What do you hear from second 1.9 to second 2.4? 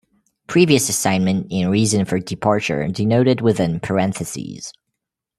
for